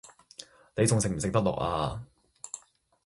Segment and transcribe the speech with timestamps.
[0.75, 2.01] 你仲食唔食得落呀